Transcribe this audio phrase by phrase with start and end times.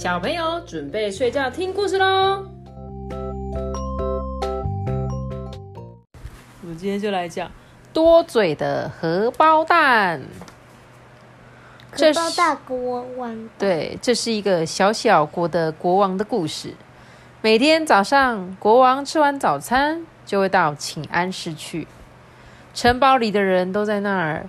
[0.00, 2.42] 小朋友准备睡觉听故事喽。
[6.62, 7.50] 我们今天就来讲
[7.92, 10.22] 多嘴的荷包蛋。
[11.92, 13.50] 荷包大国王。
[13.58, 16.72] 对，这是一个小小国的国王的故事。
[17.42, 21.86] 每天早上，国王吃完早餐就会到请安室去。
[22.72, 24.48] 城堡里的人都在那儿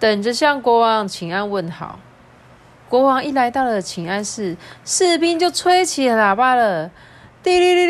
[0.00, 2.00] 等着向国王请安问好。
[2.88, 6.90] 国王一来到了请安室，士兵就吹起喇叭了：
[7.42, 7.86] 滴哩哩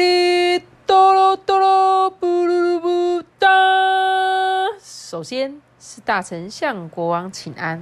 [0.58, 3.48] 哩，哆啰哆啰，布噜噜布哒。
[4.82, 7.80] 首先是大臣向国王请安：“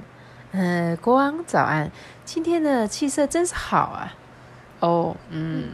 [0.53, 1.91] 呃，国王早安，
[2.23, 4.13] 今天的气色真是好啊。”
[4.81, 5.69] 哦，嗯。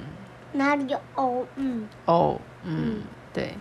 [0.53, 1.45] 哪里有哦？
[1.55, 3.01] 嗯哦嗯，
[3.33, 3.55] 对。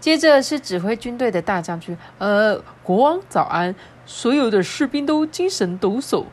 [0.00, 3.74] 接着是指挥军队的大将军，呃，国王早安，
[4.06, 6.24] 所有的士兵都精神抖擞，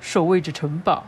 [0.00, 1.04] 守卫着城堡。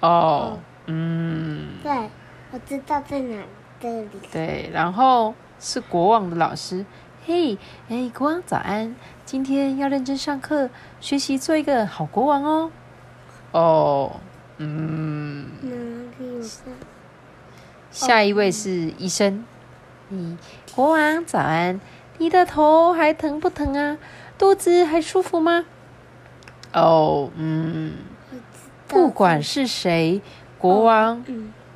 [0.00, 2.10] 哦，嗯，对，
[2.50, 3.42] 我知道在哪
[3.80, 4.08] 这里。
[4.30, 6.84] 对，然后是国王的老师，
[7.24, 7.56] 嘿，
[7.88, 12.70] 哎，国王早安，今天要认真上课，学习做一个好国王哦。
[13.52, 14.20] 哦，
[14.58, 15.46] 嗯。
[15.62, 15.70] 哪
[16.18, 16.42] 里有？
[17.90, 19.44] 下一位是医生，
[20.08, 20.36] 你
[20.74, 21.80] 国王早安，
[22.18, 23.96] 你的头还疼不疼啊？
[24.36, 25.64] 肚子还舒服吗？
[26.74, 27.94] 哦，嗯，
[28.88, 30.20] 不管是谁，
[30.58, 31.24] 国王，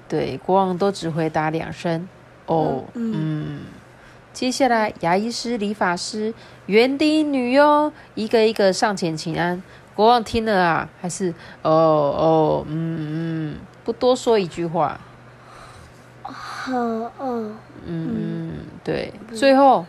[0.08, 2.08] 对，国王都只回答两声。
[2.46, 3.60] 哦，嗯，
[4.32, 6.32] 接下来牙医师、理发师、
[6.66, 9.62] 园丁、女佣，一个一个上前请安。
[9.94, 14.98] 国王听了啊，还是哦哦，嗯嗯，不多说一句话。
[16.22, 17.50] 好哦，
[17.84, 19.84] 嗯，对，最后，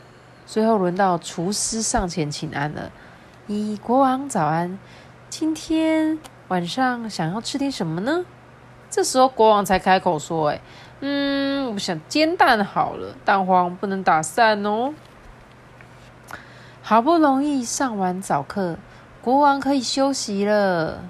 [0.46, 2.92] 最后轮到厨师上前请安了。
[3.48, 4.78] 咦，国王早安，
[5.30, 6.20] 今天
[6.52, 8.26] 晚上想要吃点什么呢？
[8.90, 10.60] 这时候国王才开口说：“哎，
[11.00, 14.94] 嗯，我想煎蛋好了，蛋黄不能打散哦。”
[16.84, 18.78] 好不容易上完早课，
[19.22, 21.06] 国王可以休息了。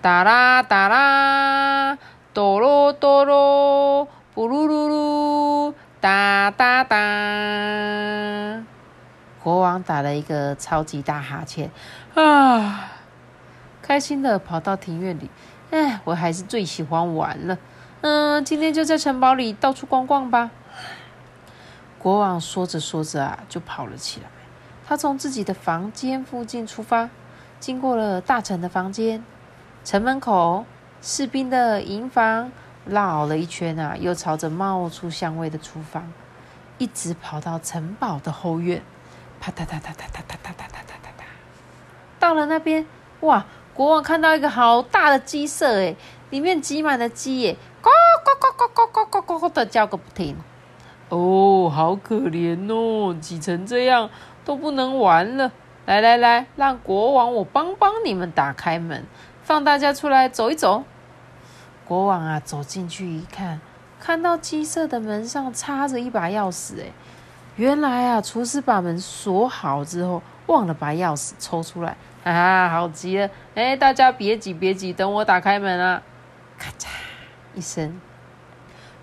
[0.00, 1.98] 哒啦哒啦，
[2.32, 4.08] 哆啰哆啰。
[4.34, 6.96] 呼噜噜噜，哒哒哒！
[9.42, 11.70] 国王打了一个超级大哈欠，
[12.14, 12.92] 啊，
[13.86, 15.30] 开心的跑到庭院里。
[15.70, 17.56] 哎，我还是最喜欢玩了。
[18.00, 20.50] 嗯，今天就在城堡里到处逛逛吧。
[21.96, 24.26] 国王说着说着啊，就跑了起来。
[24.84, 27.08] 他从自己的房间附近出发，
[27.60, 29.22] 经过了大臣的房间、
[29.84, 30.64] 城门口、
[31.00, 32.50] 士兵的营房。
[32.86, 36.12] 绕了一圈啊，又朝着冒出香味的厨房，
[36.78, 38.80] 一直跑到城堡的后院，
[39.40, 41.24] 啪嗒嗒嗒嗒嗒嗒嗒嗒嗒嗒嗒。
[42.20, 42.86] 到了那边，
[43.22, 43.44] 哇！
[43.76, 45.94] 国王看到一个好大的鸡舍，哎，
[46.30, 47.90] 里面挤满了鸡，耶，咕
[48.24, 50.34] 咕咕咕咕咕咕咕的叫个不停。
[51.10, 54.08] 哦，好可怜哦，挤成这样
[54.46, 55.52] 都不能玩了。
[55.84, 59.04] 来来来，让国王我帮帮你们打开门，
[59.42, 60.82] 放大家出来走一走。
[61.84, 63.60] 国王啊，走进去一看，
[64.00, 66.80] 看到鸡舍的门上插着一把钥匙。
[66.80, 66.92] 哎，
[67.56, 71.96] 原来啊，厨师把门锁好之后，忘了把钥匙抽出来。
[72.22, 73.30] 啊，好急了！
[73.54, 76.02] 哎，大家别急，别急，等我打开门啊！
[76.58, 76.88] 咔嚓
[77.54, 78.00] 一声，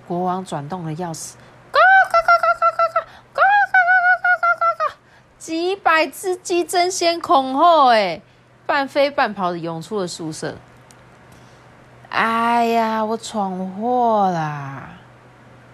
[0.07, 1.35] 国王转动了钥匙，
[1.71, 2.93] 嘎嘎嘎嘎嘎嘎
[3.33, 3.41] 嘎
[3.71, 3.79] 嘎
[4.21, 4.95] 嘎嘎嘎嘎，
[5.37, 8.21] 几百只鸡争先恐后，哎，
[8.65, 10.57] 半飞半跑的涌出了宿舍。
[12.09, 14.89] 哎呀，我闯祸啦！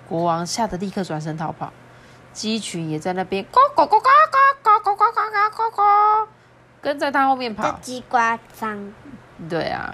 [0.08, 1.74] 国王吓得立刻转身逃跑，
[2.40, 4.02] 鸡群也在那边咕咕咕咕咕
[4.64, 6.28] 咕咕咕咕咕咕，
[6.82, 7.78] 跟在他后面跑。
[7.82, 8.94] 鸡瓜脏。
[9.50, 9.94] 对啊，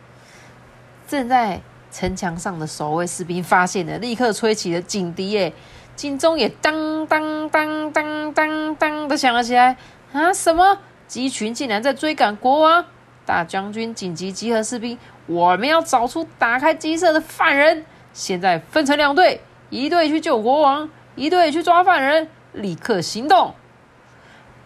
[1.06, 1.60] 正在
[1.92, 5.52] 城墙上的守卫士兵发现了，立刻吹起了警笛，耶，
[5.94, 9.76] 警钟也当当当当当当的响了起来。
[10.14, 10.78] 啊，什么？
[11.06, 12.82] 鸡群竟然在追赶国王！
[13.26, 14.98] 大将军紧急集合士兵。
[15.26, 17.84] 我们要找出打开鸡舍的犯人。
[18.14, 22.28] 现在分成两队，一队去救国王，一队去抓犯人。
[22.54, 23.54] 立刻行动！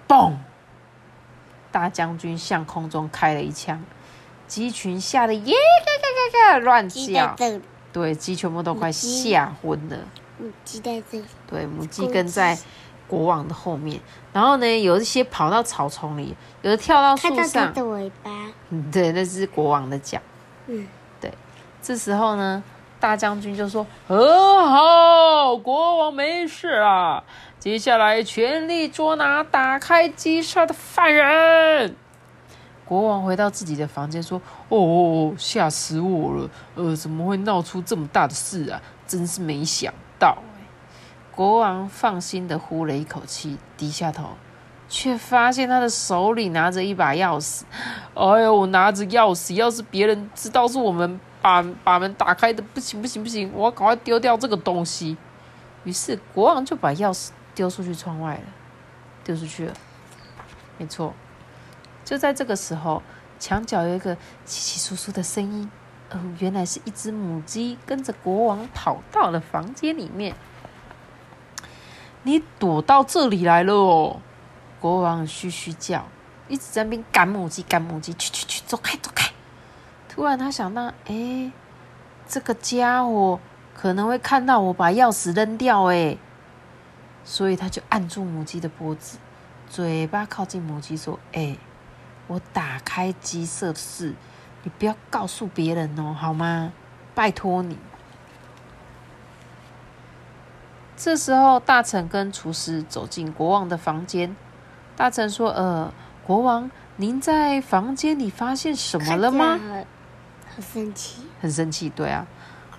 [0.07, 0.35] 嘣！
[1.73, 3.85] 大将军向空中开了一枪，
[4.47, 5.55] 鸡群吓得耶
[5.85, 7.37] 嘎嘎嘎嘎乱叫。
[7.93, 9.99] 对，鸡全部都快吓昏了。
[10.39, 11.25] 母鸡在这里。
[11.49, 12.57] 对，母鸡跟在
[13.09, 14.01] 国王的后面。
[14.33, 17.37] 然后呢，有一些跑到草丛里，有的跳到树上。
[17.37, 18.31] 看到它的尾巴。
[18.71, 20.21] 嗯， 对，那是国王的脚。
[20.69, 20.87] 嗯，
[21.21, 21.31] 对，
[21.83, 22.63] 这时候呢，
[23.03, 24.17] 大将军就说：“很
[24.71, 27.25] 好，国王没事啊。
[27.59, 31.97] 接下来全力捉拿打开鸡舍的犯人。”
[32.87, 34.41] 国王回到自己的房间，说
[34.71, 36.51] ：“哦，吓死我了！
[36.77, 38.81] 呃，怎么会闹出这么大的事啊？
[39.05, 40.39] 真是没想到。”
[41.35, 44.29] 国王放心的呼了一口气，低下头，
[44.89, 47.63] 却发现他的手里拿着一把钥匙。
[48.15, 55.17] 哎呦，我拿着钥匙，要是别人知道是我们把把门打开的，不行不行不行，我要赶快丢掉这个东西。
[55.85, 58.45] 于是国王就把钥匙丢出去窗外了，
[59.25, 59.75] 丢出去了。
[60.79, 61.13] 没错。
[62.05, 63.03] 就在这个时候，
[63.39, 65.71] 墙角有一个稀稀疏疏的声音。
[66.11, 70.37] 哦，原来是一只母鸡跟着国王跑到了房间里面。
[72.23, 74.21] 你躲到这里来了哦！
[74.79, 76.07] 国王嘘嘘叫，
[76.49, 79.32] 一直在那边赶母鸡，赶母鸡，去去去，走开走开！
[80.15, 81.51] 突然他想到，哎，
[82.29, 83.41] 这个家伙
[83.73, 86.19] 可能会看到我把钥匙扔掉，哎，
[87.25, 89.17] 所以他就按住母鸡的脖子，
[89.71, 91.57] 嘴巴靠近母鸡说：“哎。”
[92.29, 94.15] 我打开鸡舍的事，
[94.63, 96.73] 你不要告诉别人哦，好吗？
[97.15, 97.77] 拜托你。
[100.97, 104.35] 这时候，大臣跟厨师走进国王的房间。
[104.97, 105.93] 大臣说：“呃，
[106.25, 109.59] 国王，您在房间里发现什么了吗？”
[110.55, 112.27] 很生气，很生气，对啊。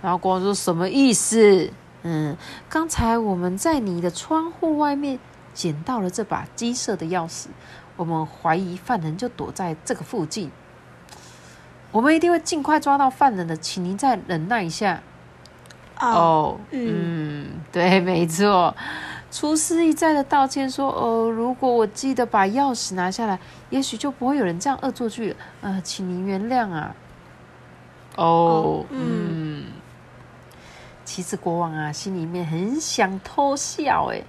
[0.01, 1.71] 然后国王说：“什么意思？”
[2.03, 2.35] 嗯，
[2.67, 5.17] 刚才我们在你的窗户外面
[5.53, 7.45] 捡到了这把鸡舍的钥匙。
[7.95, 10.51] 我们怀疑犯人就躲在这个附近，
[11.91, 15.01] 我们一定会尽快抓到犯人的，请您再忍耐一下。
[16.01, 18.75] 哦，嗯，对，没错。
[19.31, 25.35] 厨师一再的道歉说：“哦，如果我记得把钥匙拿下来，也许就不会有人这样恶作剧了。
[25.61, 26.95] 呃，请您原谅啊。”
[28.15, 29.65] 哦，嗯。
[31.05, 34.23] 其实国王啊，心里面很想偷笑，哎，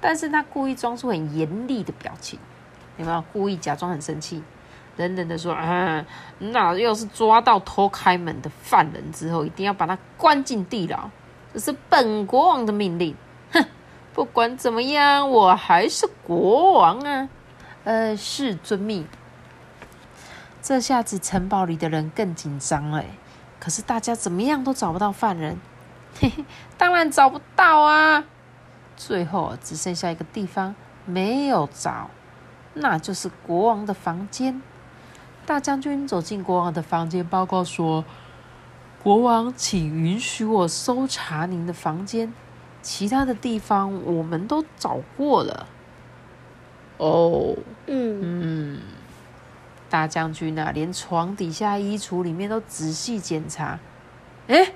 [0.00, 2.38] 但是他故意装出很严厉的表情。
[2.96, 4.42] 有没有故意假装很生气，
[4.96, 6.04] 冷冷的说：“啊，
[6.38, 11.10] 那要是抓到偷开门的犯人之后，一定要把他关进地牢，
[11.52, 13.14] 这是本国王的命令。
[13.52, 13.64] 哼，
[14.14, 17.28] 不管怎么样，我还是国王啊！
[17.84, 19.06] 呃，是遵命。
[20.62, 23.04] 这下子城堡里的人更紧张了，
[23.58, 25.58] 可是大家怎么样都找不到犯人，
[26.20, 26.44] 嘿嘿，
[26.76, 28.24] 当然找不到啊！
[28.96, 30.74] 最后只剩下一个地方
[31.06, 32.10] 没有找。”
[32.74, 34.62] 那就是国王的房间。
[35.44, 38.04] 大将军走进国王的房间，报告说
[39.02, 42.32] ：“国王，请允许我搜查您的房间。
[42.82, 45.66] 其他的地方我们都找过了。”
[46.98, 47.56] 哦，
[47.86, 48.80] 嗯嗯，
[49.90, 53.78] 大将军啊，连床底下、衣橱里面都仔细检查。
[54.46, 54.72] 哎，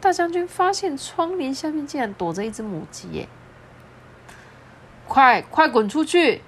[0.00, 3.08] 大将军发现窗帘下面竟然躲着一只母鸡！
[3.08, 3.28] 耶！
[5.08, 6.42] 快快滚出去！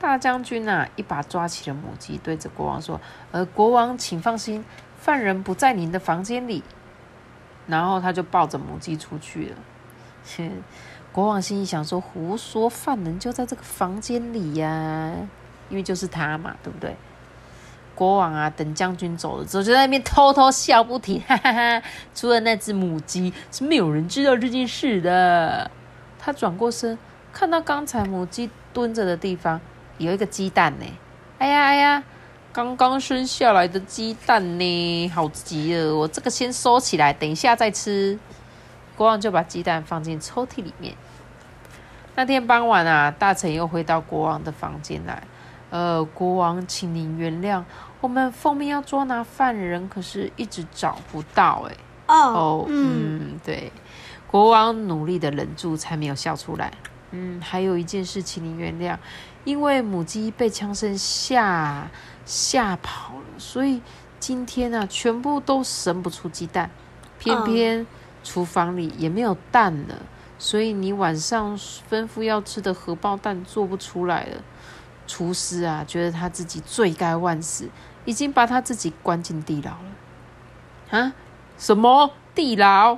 [0.00, 4.64] 大将军呐，一把抓起了母鸡，对着国王说：“呃，国王，请放心，
[4.98, 6.64] 犯人不在您的房间里。”
[7.68, 9.56] 然后他就抱着母鸡出去了。
[11.12, 15.14] 国王心里想说：“胡说，犯人就在这个房间里呀，
[15.68, 16.96] 因为就是他嘛，对不对？”
[17.94, 21.82] 国王啊，等将军走了之后，就在那边偷偷笑不停，哈哈哈！
[22.14, 25.70] 除了那只母鸡，是没有人知道这件事的。
[26.18, 26.98] 他转过身，
[27.32, 29.60] 看到刚才母鸡蹲着的地方。
[29.98, 30.86] 有一个鸡蛋呢，
[31.38, 32.02] 哎呀哎呀，
[32.52, 38.18] 刚刚生下来的鸡蛋呢，好急了，我这个先收起来，等一下再吃。
[38.96, 40.94] 国王就把鸡蛋放进抽屉里面。
[42.14, 45.22] 那天傍晚啊，大臣又回到国王的房间来。
[45.72, 47.64] 呃，国王，请您原谅，
[48.02, 51.66] 我们奉命要捉拿犯人，可是一直找不到。
[51.66, 51.74] 哎，
[52.08, 53.72] 哦，嗯，对，
[54.26, 56.74] 国王努力的忍住，才没有笑出来。
[57.12, 58.98] 嗯，还有一件事，请您原谅。
[59.44, 61.90] 因为母鸡被枪声吓
[62.26, 63.80] 吓跑了，所以
[64.20, 66.70] 今天呢，全部都生不出鸡蛋。
[67.18, 67.86] 偏偏
[68.22, 69.96] 厨房里也没有蛋了，
[70.38, 74.42] 所以你晚上吩咐要吃的荷包蛋做不出来了。
[75.12, 77.68] 厨师啊，觉得他自己罪该万死，
[78.06, 80.98] 已经把他自己关进地牢了。
[80.98, 81.12] 啊？
[81.58, 82.96] 什么地牢？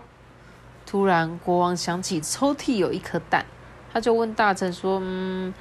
[0.87, 3.45] 突然，国王想起抽屉有一颗蛋，
[3.93, 5.53] 他就问大臣说：“嗯。”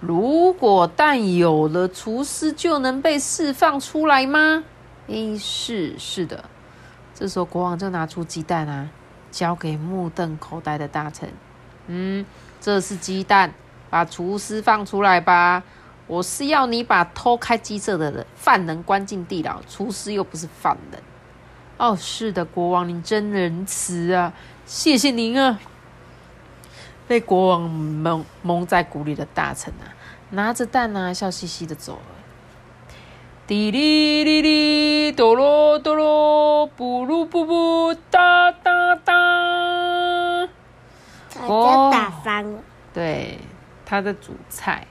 [0.00, 4.64] 如果蛋有了，厨师就能被释放出来吗？
[5.06, 6.44] 诶，是是的。
[7.14, 8.90] 这时候国王就拿出鸡蛋啊，
[9.30, 11.32] 交给目瞪口呆的大臣。
[11.86, 12.26] 嗯，
[12.60, 13.54] 这是鸡蛋，
[13.88, 15.62] 把厨师放出来吧。
[16.06, 21.02] 我是要你把偷开鸡舍的人犯人关进地牢，厨师又不是犯人。
[21.78, 24.32] 哦，是的，国王您真仁慈啊，
[24.66, 25.58] 谢谢您啊。
[27.08, 29.90] 被国王蒙蒙在鼓里的大臣啊，
[30.30, 32.02] 拿着蛋啊，笑嘻嘻的走了。
[33.46, 40.48] 滴哩哩哩，哆啰哆啰，布噜布布，哒哒哒。
[41.46, 42.60] 我打翻了。
[42.94, 43.38] 对，
[43.84, 44.86] 他的主菜。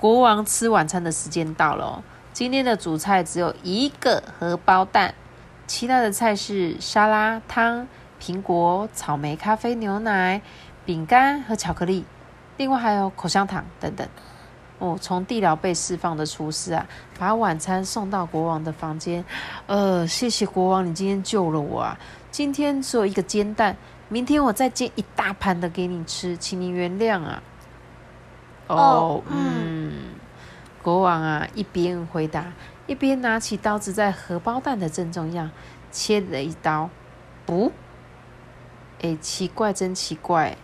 [0.00, 2.02] 国王吃晚餐的时间到了，
[2.32, 5.14] 今天的主菜只有一个荷包蛋，
[5.66, 7.86] 其他的菜是沙拉、汤、
[8.18, 10.40] 苹果、草莓、咖啡、牛奶、
[10.86, 12.06] 饼干和巧克力，
[12.56, 14.08] 另外还有口香糖等等。
[14.78, 16.86] 哦，从地牢被释放的厨师啊，
[17.18, 19.22] 把晚餐送到国王的房间。
[19.66, 21.98] 呃，谢谢国王，你今天救了我啊！
[22.30, 23.76] 今天只有一个煎蛋，
[24.08, 27.42] 明天我再煎一大盘的给你吃，请你原谅啊。
[28.76, 29.92] 哦，嗯，
[30.82, 32.52] 国王啊，一边回答，
[32.86, 35.50] 一边拿起刀子，在荷包蛋的正中央
[35.90, 36.88] 切了一刀。
[37.44, 37.72] 不，
[39.02, 40.56] 哎，奇怪，真奇怪，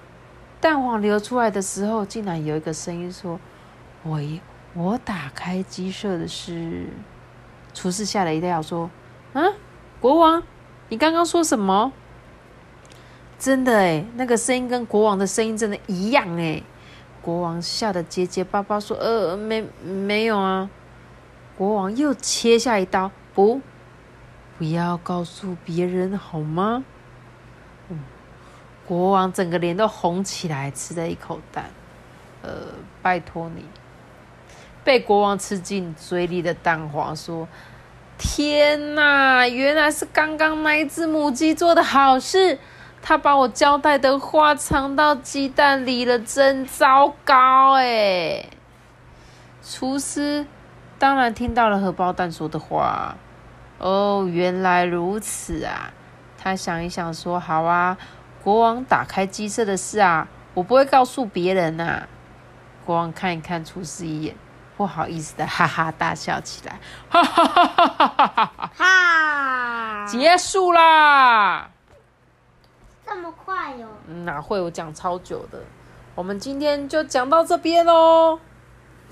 [0.61, 3.41] 蛋黄流出来的时候，竟然有一个声音说。
[4.05, 4.41] 喂，
[4.75, 6.87] 我打开鸡舍的是
[7.75, 8.89] 厨师吓了一跳，说
[9.35, 9.43] ：“啊，
[10.01, 10.41] 国王，
[10.91, 11.93] 你刚刚说什么？
[13.37, 16.63] 真的哎，那个声音跟国王的声音真的一样哎。”
[17.26, 20.71] 国王吓得结结巴巴说：“呃，没没有啊。”
[21.59, 23.61] 国王又切下一刀，不，
[24.56, 26.85] 不要告诉别人好吗？
[27.88, 27.99] 嗯
[28.87, 31.64] 国王整个脸都红起来，吃了一口蛋，
[32.42, 32.50] 呃，
[33.02, 33.64] 拜托你。
[34.85, 37.49] 被国王吃进嘴里的蛋黄，说
[38.16, 42.56] ：“天哪，原来是刚刚那一只母鸡做的好事，
[43.09, 48.47] 他把我交代的话藏到鸡蛋里了，真糟糕！”哎，
[49.63, 50.45] 厨师
[50.99, 53.15] 当然听到了荷包蛋说的话。
[53.79, 55.93] 哦，原来如此啊！
[56.37, 57.97] 他想一想，说：“好啊，
[58.43, 62.09] 国王打开鸡舍的事啊，我不会告诉别人呐。”
[62.85, 64.35] 国王看一看厨师一眼。
[64.77, 68.71] 不好意思的，哈哈大笑起来，哈哈哈哈哈哈！
[68.77, 71.71] 哈，结束啦！
[73.07, 73.87] 这么快哟？
[74.25, 74.61] 哪会？
[74.61, 75.63] 我讲超久的。
[76.17, 78.41] 我们今天就讲到这边喽，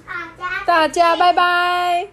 [0.05, 2.09] 大家，大家拜拜。